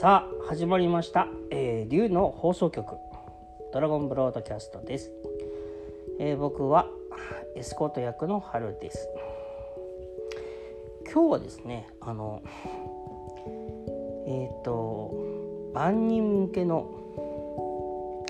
[0.00, 2.96] さあ始まりました、えー、竜の放送局。
[3.70, 5.10] ドラゴンブロードキャストです、
[6.18, 6.86] えー、僕は
[7.54, 9.06] エスコート役の春です。
[11.04, 12.40] 今日はですねあの
[14.26, 15.12] えっ、ー、と
[15.74, 18.24] 万人向けの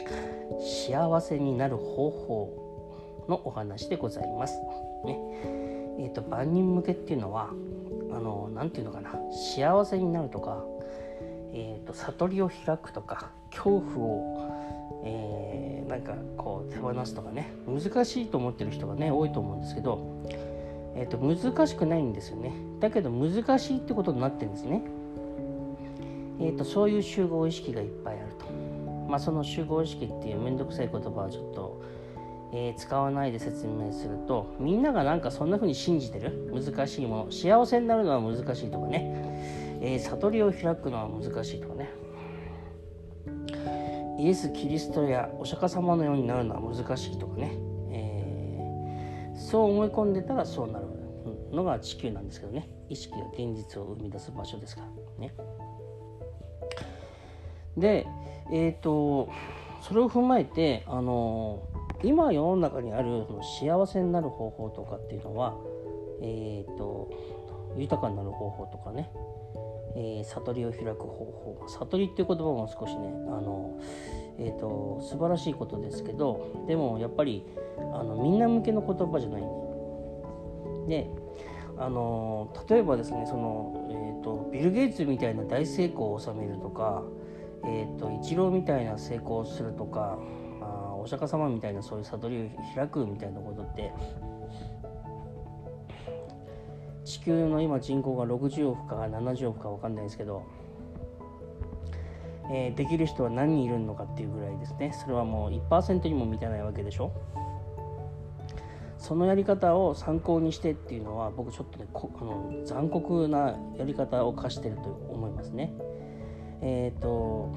[0.59, 4.61] 幸せになる方法のお話でございます。
[5.05, 5.21] ね。
[6.01, 7.51] えーと、万人向けっていうのは
[8.11, 9.15] あのなんて言うのかな。
[9.55, 10.65] 幸せになるとか、
[11.53, 20.23] えーと、悟りを開くとか恐怖を、えー、なんかこう手放すとかね難しいと思ってる人がね多いと思うんですけど、
[20.95, 24.83] えーと難しくないんですよねだけど難しいってことになってるんですね。
[26.43, 28.47] えーと、そういう集合意識がいっぱいあると。
[29.11, 31.83] まあ、その集合意識っていう面倒くさい言葉はちょっと、
[32.55, 36.51] えー、使わないで説明するとみんながなんかそんな風に信じてる？
[36.51, 39.30] 難しいもの幸せになるのは難しいとかね、
[39.81, 41.91] えー、悟りを開くのは難しいとかね。
[44.19, 47.53] イエス・キリストやお釈迦様のようになるのは難しいとかね、
[47.91, 50.85] えー、そう思い込んでたらそうなる
[51.51, 52.69] のが地球なんですけどね。
[52.91, 55.35] 意識が現実を生み出す場所ですからね。
[57.77, 58.07] で
[58.53, 59.31] えっ、ー、と
[59.81, 61.63] それを踏まえてあの
[62.03, 65.55] 今世の中にあるその幸せになる方法とかっていうのは
[66.21, 67.11] えっ、ー、と
[67.77, 69.11] 豊かになる方法とかね、
[69.97, 71.65] えー、悟りを開く方法。
[71.69, 73.79] 悟りっていう言葉も少しねあの、
[74.39, 77.45] えーと、素晴らしいことですけどでもやっぱり
[77.93, 79.43] あのみんな向けの言葉じゃない。
[79.43, 81.11] んでで
[81.79, 87.03] あの例えばですねその、えーとビル・ゲイツみたいな大成功を収めるとか
[87.65, 90.19] えーと、一郎みたいな成功をするとか、
[90.61, 93.93] あ、お釈迦様みたいなそういう悟りを開くみたいなことって
[97.11, 100.45] 地球の今人口が60億か70億か分かんないですけど、
[102.53, 107.13] えー、できる人は何人いるのかっていうぐらいですねそれはもう1%にも満たないわけでしょ
[108.97, 115.73] そのやり方を参考にしてっていうのは僕ちょっとねあの残酷なやり方を課してると思いますね。
[116.61, 117.53] えっ、ー、と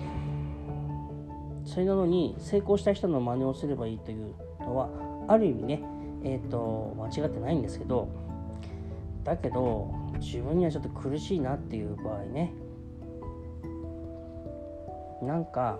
[1.66, 4.90] それなのに成功した人の真似をすればいいというのは
[5.28, 5.84] ある意味ね、
[6.24, 8.23] えーと、間違ってないんですけど
[9.24, 12.54] だけど自分にはちょっと苦しいなっていう場合ね。
[15.22, 15.80] なんか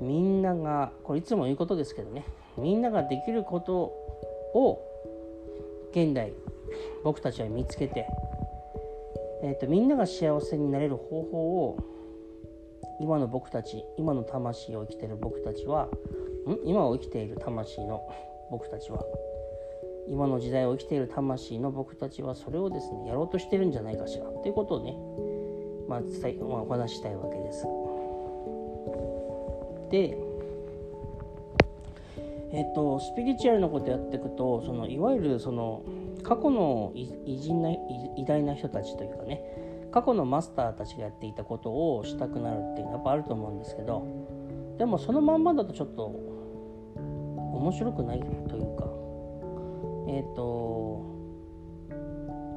[0.00, 2.24] みんながこれいつも言うことですけどね。
[2.58, 3.74] みんなができること
[4.54, 4.80] を
[5.92, 6.32] 現代
[7.04, 8.06] 僕たちは見つけて、
[9.42, 11.78] えーとみんなが幸せになれる方法を
[13.00, 15.88] 今の僕たち今の魂を生きてる僕たちは
[16.46, 16.58] ん？
[16.64, 18.02] 今を生きている魂の
[18.50, 19.02] 僕たちは
[20.12, 24.94] 今の時代を生きている魂の僕たちはそれをですねやろうとしてるんじゃないかしらということをね、
[25.88, 27.66] まあ伝え、お話ししたいわけです。
[29.90, 30.18] で
[32.54, 35.82] えっと、スピリチュアルなことやっていくとそのいわゆるその
[36.22, 39.40] 過去の偉人な偉大な人たちというかね
[39.90, 44.06] 過去のマスターたちがやっていたことをしたくなるっていうのはやっぱあると思うんですけど
[44.76, 46.04] でもそのまんまだとちょっと
[46.94, 49.01] 面白くないというか
[50.08, 51.12] えっ、ー、と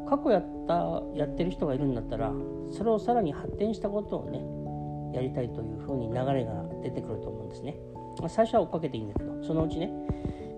[0.08, 2.32] 過去やったやってる人がいるんだったら
[2.72, 7.78] それをさらに発展したことをねやりたいというふうに流れが出てくると思うんですね
[8.22, 9.90] ま最初は追っかけていいんだけどそのうちね、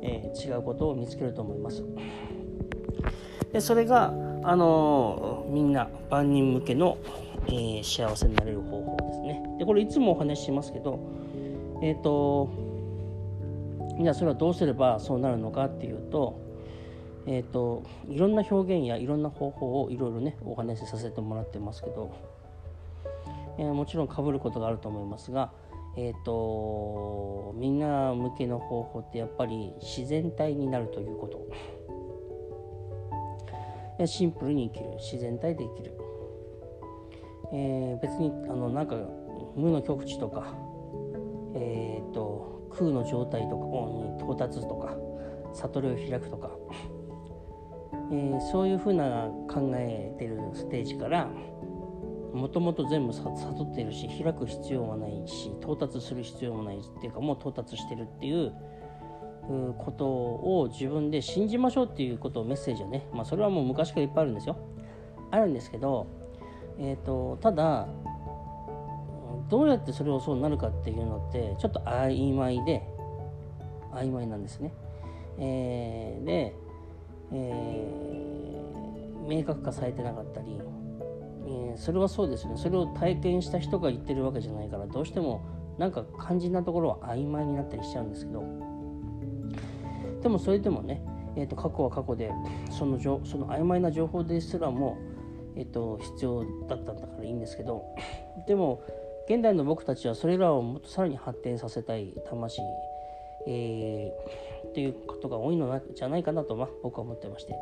[0.01, 1.83] えー、違うことを見つけると思います
[3.53, 6.97] でそれがあのみんな万人向けの、
[7.47, 9.43] えー、幸せになれる方法ですね。
[9.59, 10.99] でこれいつもお話ししますけど、
[11.81, 12.49] えっ、ー、と
[13.99, 16.39] じゃあそれはどうすればそうなるのかっていうと,、
[17.27, 22.11] えーと、いろんな表現やいろんな方法をいろいろねお話しさせてもらってますけど、
[23.59, 25.51] えー、もちろんかぶることがあると思いますが、
[25.97, 31.47] えーとみんな向けの方法ってやっぱり自然体になるということ。
[34.05, 35.97] シンプルに生きる自然体で生きる、
[37.51, 38.95] えー、別にあのなんか
[39.55, 40.53] 無の極地とか、
[41.55, 44.95] えーと、空の状態とかに到達とか
[45.55, 46.51] 悟りを開くとか、
[48.11, 51.29] えー、そういうふうな考えてるステージから
[52.33, 58.53] もともと全部悟ってるし開く必要はないし到達する必要もないっていうかもう到達してるっていう
[59.77, 64.57] ことを自分で信じましょうっていうことをメッセージはね、まあ、それはもう昔からいっぱいあるんですよ。
[65.31, 66.07] あるんですけど、
[66.79, 67.87] えーと、ただ
[69.49, 72.83] どうやってそれをそうなるかっていうのってちょっと曖昧で
[73.93, 74.73] 曖昧なんですね。
[75.39, 76.55] えー、で、
[77.31, 80.59] えー、明確化されてなかったり、
[81.45, 82.53] えー、それはそうですね。
[82.57, 85.45] それを体験した人が言ってるわけじゃないからどうしても
[85.77, 88.43] なんか肝心なところは曖昧になったりしちゃうんですけど。
[90.21, 91.01] でもそれでもね、
[91.35, 92.31] えー、と過去は過去で
[92.71, 94.97] そのその曖昧な情報ですらも、
[95.55, 97.85] えー、と必要だったんだからいいんですけど。
[98.47, 98.81] でも
[99.27, 102.61] 現代の僕たちはそれらをもっとさらに発展させたい魂、
[103.45, 107.55] えー、っていうことが多いのじゃないかなと、まあ、僕は思ってまして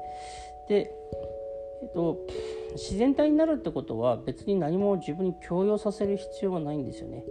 [0.67, 0.91] で
[1.81, 2.25] えっと、
[2.73, 7.25] 自然体になるってことは別に何も自分に強要させる必要はないんですよね。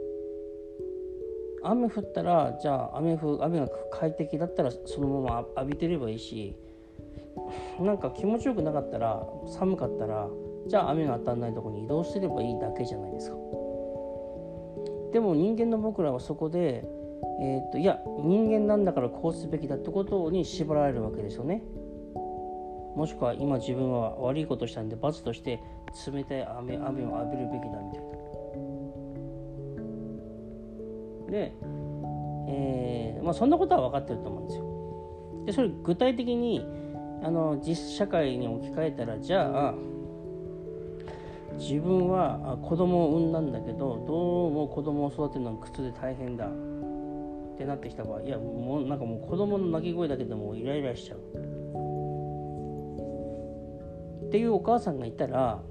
[1.63, 6.55] 雨降ったらじゃあ雨雨が快適だったらそのまま浴びてればいいし
[7.81, 10.29] なんか気持ちよくなかったら寒かったら
[10.67, 13.37] じゃあ雨が当たらないとこに移動すればいいだけじゃないですか。
[15.13, 16.85] でも人間の僕らはそこで、
[17.41, 21.63] えー、っといや人間なんだからこうすべきだってことに縛られるわけですよね。
[22.97, 25.61] もしくは今自分は悪いことしたんで罰として
[26.13, 28.15] 冷たい雨雨を浴びるべきだみたいな。
[31.31, 31.53] で、
[32.49, 34.65] えーまあ、そんなことは分かってると思うんですよ。
[35.47, 36.65] でそれ具体的に
[37.23, 39.75] あの実社会に置き換えたらじゃあ
[41.59, 46.49] 自分は子供を産んだんだけどどうも子供を育てるのは苦痛で大変だ
[47.55, 51.19] ってなってきた場合いやもうなんかもう子供の泣き声だけでもイライラしちゃう
[54.27, 55.63] っていうお母さんがいたら、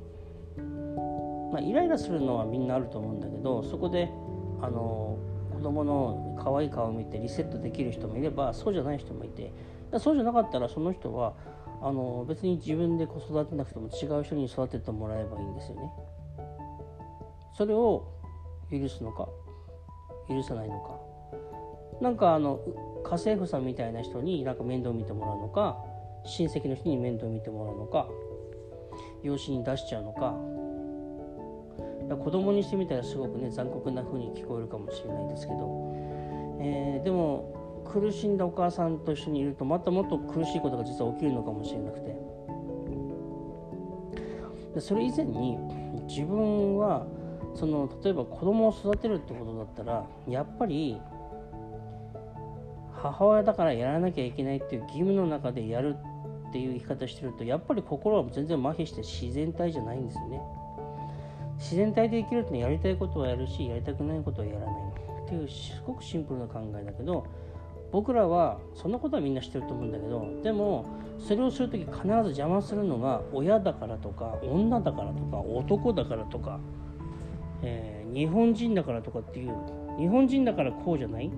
[1.52, 4.10] まあ、イライラするのはみんなあると思うんだけどそこで
[4.62, 5.18] あの
[5.54, 9.52] 子供の可愛い顔を見てリセットできる人もいればそうじゃない人もいて
[10.00, 11.34] そうじゃなかったらその人は
[11.82, 15.92] あの別に自分で子育てなくても違う人に育ててもらえばいいんですよね。
[17.58, 18.08] それを
[18.72, 19.28] 許すのか
[20.28, 20.93] 許さないのか
[22.02, 22.60] なんかあの
[23.04, 25.78] 家政婦さんみたいな人になんか面倒見てもらうのか
[26.26, 28.08] 親戚の人に面倒見てもらうのか
[29.24, 30.36] 養子に出しちゃうのか。
[32.10, 35.96] 子供にしてみたらすごくね残酷な風に聞こえるかもしれないですけど、
[36.60, 42.16] えー、でも苦しんだお母さんと一緒にいるとまたもっと苦しいことが実は起きるのかもしれなくて。
[44.74, 45.58] でそれ以前に
[46.08, 47.06] 自分は
[47.54, 51.00] その例えば子供を育てるってことだったらやっぱり
[53.12, 55.96] 母親だからやらなきゃいけないっていう義務の中でやる
[56.50, 60.42] っていう言い方してるとやっぱり心は全然麻痺して自然体じゃないんですよね。
[61.58, 64.76] 自然体で生きるってやりたいことはやるしやりたくないことはやらない
[65.26, 67.26] っていうすごくシンプルな考えだけど
[67.92, 70.86] 僕らはそんなことはみんな知ってると思うんだけどでも
[71.20, 76.60] それをする時必ず邪魔するのが親だからとか女だからとか男だからとか、
[77.62, 79.56] えー、日本人だからとかっていう
[80.00, 81.32] 日本人だからこうじゃない？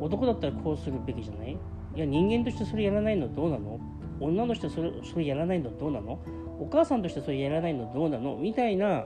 [0.00, 1.58] 男だったらこうするべきじゃない？
[1.94, 3.80] いや人間としてそれやらないのどうなの？
[4.20, 6.18] 女の人それそれやらないのどうなの？
[6.60, 8.36] お母さんとしてそれやらないのどうなの？
[8.36, 9.04] みたいな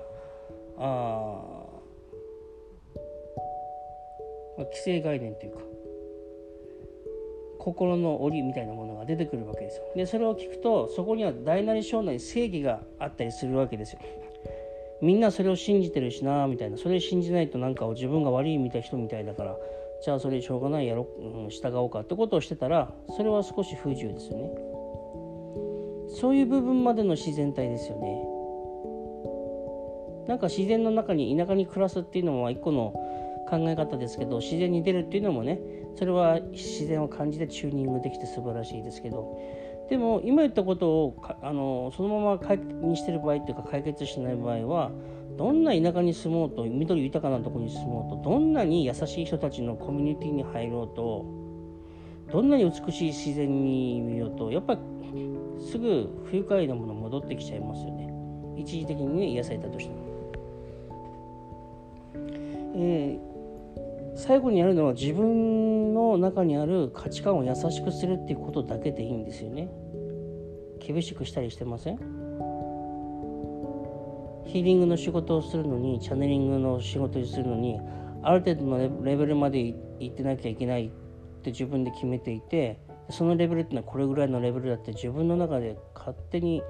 [0.78, 1.48] あ
[4.58, 5.60] 規制概念というか
[7.58, 9.84] 心の檻みたいなものが出てくるわけですよ。
[9.94, 14.00] でそれを聞くとそこには大なり小なり正義があったりするわけですよ。
[15.00, 16.76] みんなそれを信じてるしなみたいな。
[16.76, 19.56] それ信じないとなんか自分が悪いみたいな人みたいだから
[20.04, 24.50] じゃあそれしょうがないやろ、うん、従おうかってことをしてたらそれは少し不自由ですよね。
[26.08, 28.32] そういう部分までの自然体ですよね。
[30.28, 32.92] なんか自然の中に田舎に暮らすっていうのも一個の
[33.48, 35.60] 考え方ですけど自然に出るっていうのもね
[35.96, 39.38] それは自然を感じてチューニングできて素晴らしいですけど。
[39.88, 44.90] でも今言ったことをあのそのまま解にしてる場合っていうか解決しない場合は
[45.42, 51.26] どんな田舎に住もうと緑豊かなとこに住もうとどんなに優しい人たちのコミュニティに入ろうと
[52.30, 54.80] どんなに美しい自然に見ようとやっぱり
[55.68, 58.14] すぐ不愉快なもの戻ってきちゃいますよね。
[58.56, 59.96] 一時的にね癒されたとしても、
[62.76, 69.68] えー、最後にやるのは自分の中にある価値観を優しくするっていうことだけでいいんですよね。
[70.78, 72.21] 厳しくしたりしてません？
[74.52, 77.80] ヒーリングの仕事をするのにチャネリングの仕事をするのに
[78.22, 80.90] ある程度のレベルまで行ってなきゃいけないっ
[81.42, 82.78] て自分で決めていて
[83.08, 86.62] そのレベルってのはこれぐらいのレベルだって自分の中で勝手に、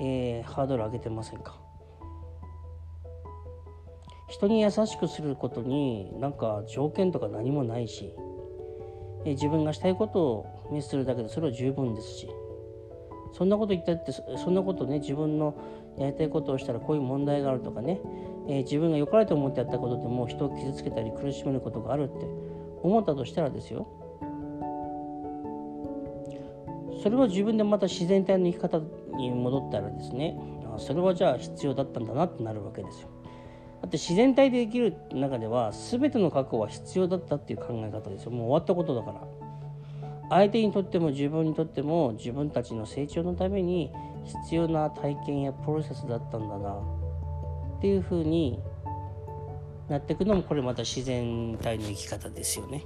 [0.00, 1.60] えー、ハードル上げてませんか？
[4.30, 8.14] 人に優しくすることになんか条件とか何もないし、
[9.26, 12.28] えー、自分がしたいことをミスするだけでそれは十分ですし
[13.34, 15.54] そんなこと言ったってそんなことね自分の
[15.98, 18.00] やりたいことをしたらこういう問題があるとかね、
[18.48, 22.26] えー、自分が良かれと思ってやったことでも人を傷つけたり苦しめることがあるって
[22.82, 23.86] 思ったとしたらですよ。
[27.02, 28.80] それは自分でまた自然体の生き方
[29.16, 30.36] に戻ったらですね
[30.78, 33.08] それはじゃあ必要だったんだなってなるわけですよ。
[33.80, 38.30] だって自然体で生きる中では全ての過去は必要だったっていう考え方ですよ。
[38.30, 39.20] もう終わったことだから。
[40.30, 43.90] 相手にとっても自分にとっても自分たちの成長のために
[44.28, 46.74] 必要な体験やプロセスだったんだな
[47.78, 48.60] っていうふうに
[49.88, 52.84] なっていくのもこれまた自然体の生き方ですよね。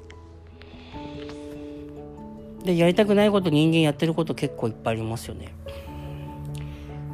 [2.64, 5.52] でやりたくないこと人間やってること結構いっぱいありますよね。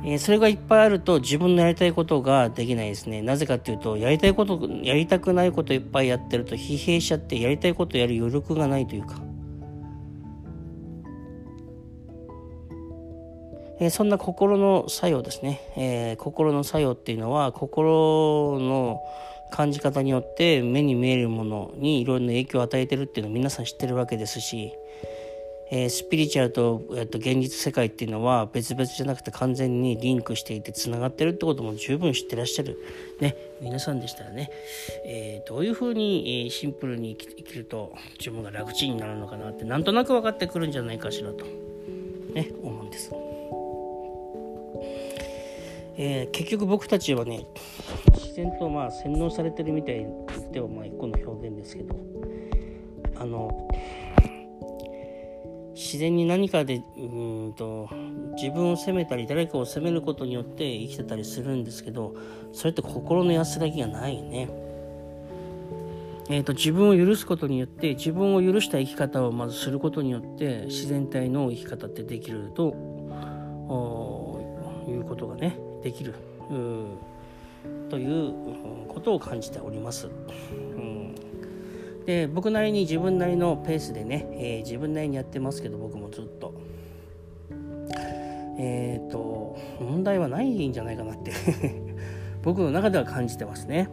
[0.04, 3.23] えー、それがいっぱいあると自分のやりたいことができないですね。
[3.23, 9.27] なぜかっていうと、やりたいこと、やりたくないこといっぱいやってると疲弊しちゃってやりたいことやる余力がないというか。
[13.80, 19.00] え、そんな心の作用ですね、えー、心の作用っていうのは心の
[19.50, 24.73] 感じ方によって目に見えるものにいろんな影響を与えてるっていうのを皆さん知ってるわけですし、
[25.70, 32.78] えー、スピリチュアルと,、えー、と現実世界っていうのは別々じゃなくて完全にリンクしていてつながってるってことも十分知ってらっしゃる、
[33.20, 34.50] ね、皆さんでしたらね、
[35.04, 41.44] えー、どういうふうに、えシンプルに生きると自分が楽ちんになるのかなってなんとなく分かってくるんじゃないかしらと、
[42.35, 43.27] ね、思うんです。
[46.00, 47.45] えー、結局僕たちはね
[48.14, 50.07] 自然とまあ洗脳されてるみたい
[50.52, 51.97] ではまあ一個の表現ですけど
[53.17, 53.69] あの
[55.75, 57.88] 自然に何かでうんと
[58.37, 62.14] 自分を責めたり誰かを責めることによって生きてたりするんですけど
[62.52, 64.49] それって心の安らぎがないね。
[66.31, 72.75] えーと、自分を許すことによって自分を許した生き方をまずすることによって自然体の生き方ってできると
[74.87, 76.14] いうことがねできる
[77.88, 78.35] という
[78.88, 80.09] ことを感じております。
[80.09, 80.11] う
[80.80, 81.14] ん
[82.04, 86.54] で僕なりに自分なりのペースでね、えー、自分なりにやってますけど僕もずっと。
[88.59, 91.33] えっ、ー、と問題はないんじゃないかなって
[92.42, 93.88] 僕の中では感じてますね。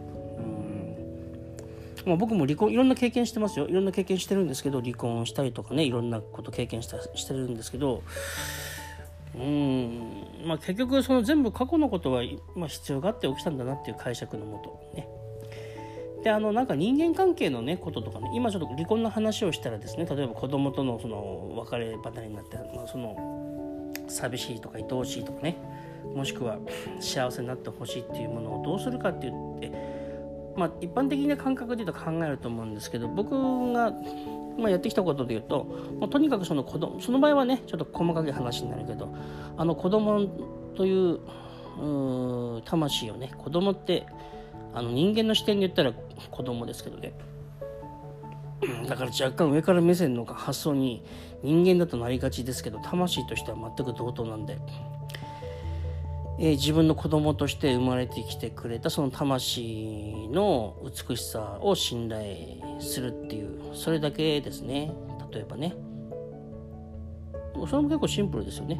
[2.04, 8.04] まあ、僕も離婚いろんな経験してますよいろんな経験してるんですけど離婚したりとかねいろんなこと経験したしてるんですけど
[9.36, 10.26] うん。
[10.46, 12.22] まあ結局その全部過去のことは、
[12.54, 14.96] まあ、必要があって起きたんだなっていう解釈のもと。
[14.96, 15.08] ね。
[16.26, 25.56] であのなんか人間関係のねこととかね今ちょっと離婚の話をしたらですね例えば子供とのその別れ離れになって、まあ、その寂しいとか愛おしいとかね
[26.16, 26.58] もしくは
[26.98, 29.70] 幸せになってほしいっていうものをどうするかって言って
[30.56, 33.30] まあ一般的な感覚で言うと考えると思うんですけど僕
[33.72, 33.92] が
[34.58, 35.66] まあ、やってきたことで言うと、
[36.00, 39.14] まあ、とにかくその子供その場合はねちょっと細かい話になるけど
[39.56, 40.26] あの子供
[40.76, 41.20] という
[41.78, 44.06] う魂をね子供って
[44.74, 47.12] あの人間の視点で言ったら子供ですけどね。
[48.88, 51.04] だから若干上から目線の発想に
[51.42, 54.58] 人間だとなりがちですけど魂としては全く同等なんで。
[56.38, 62.36] えー、自分の子供として生まれてきてくれたその魂の美しさを信頼
[62.78, 64.92] するっていうそれだけですね。
[65.32, 65.74] 例えばね
[67.68, 68.78] それも結構シンプルですよね、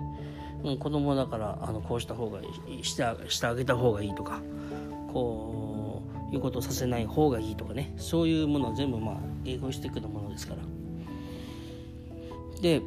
[0.62, 4.42] うん、子供だからあのこうした方がいいしてしてあげた方がいいとか
[5.12, 7.94] こういうことをさせない方がいいとかね。
[7.96, 10.62] そういうものは全部まあ英語していくるものですから。
[12.60, 12.82] で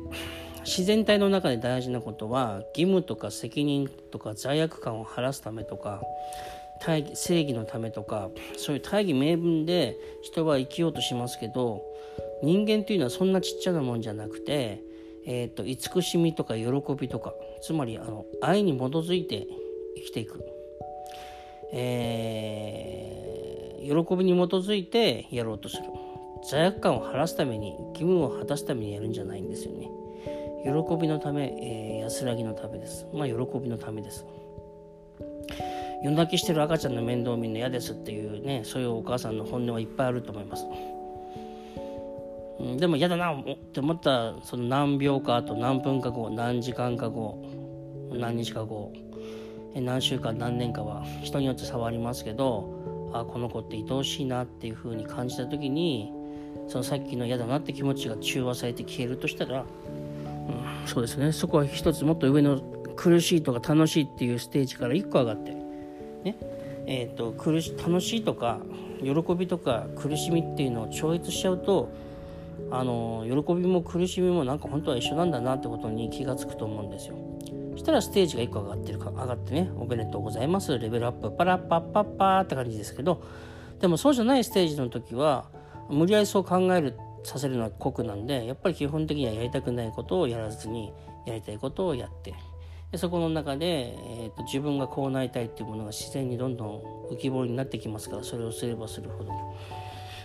[0.70, 6.04] 自然体の中で大事なことは義務とか責任とか罪悪感を晴らすためとか
[6.80, 11.82] 大正義のためとかそういう大義名分で人は生きようとしますけど
[12.44, 14.84] 人間というのはそんなちっちゃなもんじゃなくて、
[15.26, 17.34] えーと、慈しみとか喜びとか
[17.64, 19.48] つまりあの愛に基づいて
[19.98, 20.40] 生きていく、
[21.74, 25.84] えー、喜びに基づいてやろうとする
[26.48, 29.90] 罪悪感を晴らすために義務を果たすためにやるんじゃないんですよね。
[30.70, 33.08] 喜びのため、えー、安らぎのためです。
[33.14, 34.26] まあ、喜びのためです。
[36.02, 40.66] 夜泣きしてる赤ちゃんの面倒見るの嫌ですっていうね、そういうお母さんの本音はいっぱいあると思います。
[42.60, 47.44] うん、でも嫌だなって思ったその何秒か後、何分か後、何時間か後、
[48.14, 48.94] 何日か後、
[49.76, 56.12] 何週間、何年かは人によって差はありますけど、あこの子って愛おしいなっていう風に感じた時に、
[56.68, 59.66] そのさっきの嫌だなって気持ちが中和されて消えるとしたら、
[60.86, 61.32] そうですね。
[61.32, 62.62] そこは一つもっと上の
[62.96, 65.52] 苦しいとか楽しいっていうステージから1個上がって
[66.24, 66.36] ね。
[66.86, 68.60] えーと、苦し楽しいとか
[69.02, 71.90] 喜びとか苦しみっていうのを超越しちゃうと
[72.72, 77.16] あの喜びも苦しみもなんか本当は一緒なんだなってことに気が付くと思うんですよ。
[77.74, 80.78] そしたらステージが1個上がってるか上がってねおめでとうございます。
[80.78, 83.22] レベルアップパラッパッパッパーって感じですけど
[83.80, 85.46] でもそうじゃないステージの時は
[85.90, 90.94] 無理やりそう考えるさせるのは酷なんでやっぱり基本的にはやりたくないことをやらずに
[91.26, 92.34] やりたいことをやって、
[92.92, 99.32] でそこの中で、えーと、自分がこうなりたいっていうものが自然にどんどん浮き彫りになってきますからそれをすればするほど。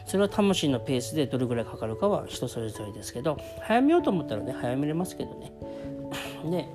[0.07, 5.53] それは魂のペースでどれぐらいかかるかは人それぞれですけど早めようと思ったらね早めれますけどね。
[6.51, 6.69] で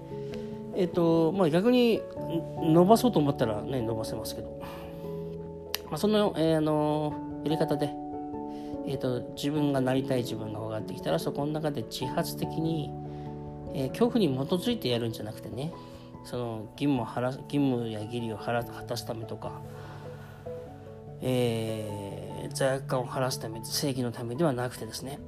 [0.75, 2.01] えっ、ー、とまあ逆に
[2.61, 4.59] 伸ばそうと思ったらね伸ばせますけど、
[5.85, 7.89] まあ、その、えー、あのやり方で
[8.89, 12.89] えーと、自分がなりたい自分が分かってきたらそこの中で自発的に、
[13.75, 15.71] えー、恐怖に基づいてやるんじゃなくてね
[16.23, 19.61] その義務を義務や義理を果たすためとか、
[21.21, 25.19] えー、罪悪感を晴らすため正義のためではなくてですね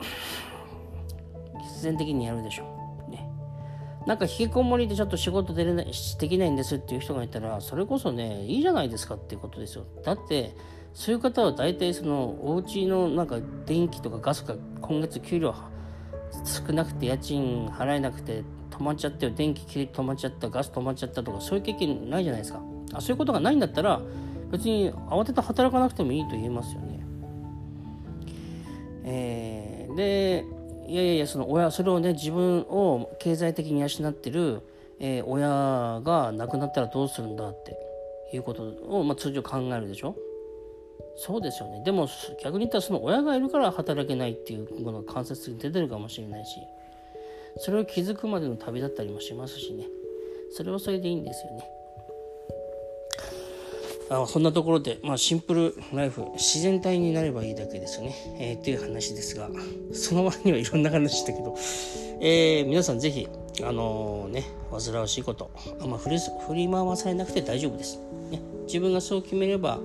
[1.62, 2.82] 必然的にやるでしょう。
[4.08, 9.86] なんか引きこもりでちょっと仕事出れないできないんですっていう人がいたらそれこそねいいじゃないですかっていうことですよ。
[10.04, 10.56] だって
[10.94, 15.56] そういう方は大体そのお家のなんか電気とかガスが今月給料
[16.46, 22.62] 少なくて家賃払えなくて止まっちゃって電気止まっちゃったガス止まっちゃったとかそういう経験ないじゃないですか
[22.94, 24.02] あそういうことがないんだったら
[24.52, 27.00] 別に慌てて働かなくてもいいと言えますよね。
[29.04, 30.46] えー、で
[30.88, 34.62] いやいやいやその親それをね自分を経済的に養ってる、
[35.00, 37.78] えー、親が亡くなったらどうするんだって
[38.36, 40.16] いうことを、まあ、通常考えるでしょ。
[41.16, 41.84] そうですよね。
[41.84, 42.08] でも
[42.44, 46.58] 逆に言ったらその親がいるから働けないっていうものが間接的に出てるかもしれないし
[47.58, 49.86] それを気づくまでの旅だったりもしますしね。
[50.52, 51.64] それはそれでいいんですよね。
[54.12, 59.50] あそんなところで、まあ、シンプルライフ自然体になればいいだけですよね、えー、っていう話ですが
[59.94, 61.56] その前にはいろんな話だけど、
[62.20, 63.30] えー、皆さんぜひ
[63.64, 65.50] あのー、ね煩わしいこと
[65.80, 68.00] あんま振り振り回されなくて大丈夫です、
[68.30, 69.80] ね、自分がそう決めれば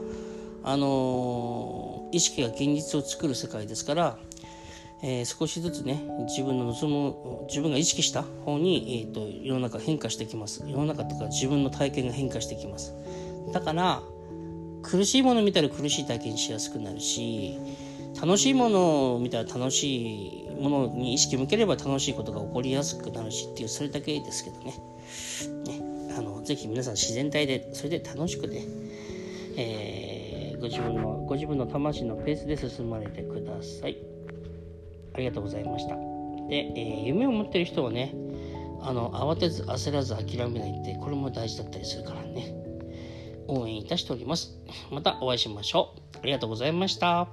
[0.66, 4.18] あの意識が現実を作る世界ですから、
[5.00, 10.64] えー、少しずつね自分の望む自分が意識した方に、えーと、世の中変化してきます。
[10.66, 12.96] 世の中とか自分の体験が変化してきます。
[13.52, 14.02] だから
[14.82, 17.58] 苦しいもの見たら苦しい体験しやすくなるし
[18.20, 24.74] 楽しいものを見たら楽しいものに意識向ければ楽しいことが起こりやすくなるしっていうそれだけですけどね。
[25.64, 28.64] ねあのぜひ皆さん自然体でそれで楽しくね、
[29.56, 33.98] えーご自分のご自分の魂のペースで進まれてください。
[35.14, 35.96] ありがとうございました。
[36.48, 38.14] で、えー、夢を持ってる人はね
[38.80, 42.54] あの慌てず焦らず諦めないってこれも大事だったりするからね。
[43.48, 44.58] 応援いたしております。
[44.90, 46.18] またお会いしましょう。
[46.22, 47.28] ありがとうございました。